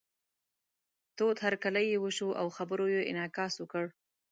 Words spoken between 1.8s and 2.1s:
یې